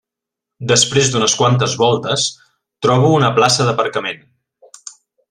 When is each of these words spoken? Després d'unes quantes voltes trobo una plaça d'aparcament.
Després 0.69 1.11
d'unes 1.15 1.35
quantes 1.41 1.75
voltes 1.83 2.25
trobo 2.87 3.15
una 3.19 3.33
plaça 3.37 3.69
d'aparcament. 3.69 4.29